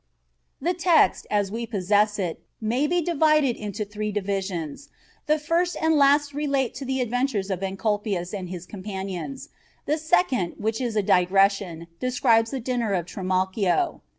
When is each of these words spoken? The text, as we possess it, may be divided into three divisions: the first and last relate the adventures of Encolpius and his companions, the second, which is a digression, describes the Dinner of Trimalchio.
The 0.59 0.73
text, 0.73 1.27
as 1.29 1.51
we 1.51 1.67
possess 1.67 2.17
it, 2.17 2.41
may 2.59 2.87
be 2.87 3.01
divided 3.03 3.55
into 3.55 3.85
three 3.85 4.11
divisions: 4.11 4.89
the 5.27 5.37
first 5.37 5.77
and 5.79 5.93
last 5.95 6.33
relate 6.33 6.73
the 6.73 7.01
adventures 7.01 7.51
of 7.51 7.61
Encolpius 7.61 8.33
and 8.33 8.49
his 8.49 8.65
companions, 8.65 9.49
the 9.85 9.99
second, 9.99 10.53
which 10.57 10.81
is 10.81 10.95
a 10.95 11.03
digression, 11.03 11.85
describes 11.99 12.49
the 12.49 12.59
Dinner 12.59 12.93
of 12.93 13.05
Trimalchio. 13.05 14.01